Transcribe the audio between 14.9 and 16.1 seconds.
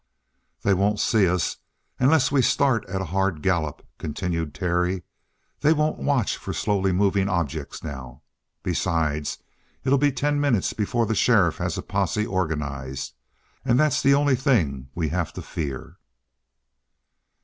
we have to fear."